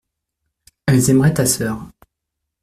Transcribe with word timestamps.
Elles 0.87 1.11
aimeraient 1.11 1.35
ta 1.35 1.45
sœur. 1.45 1.85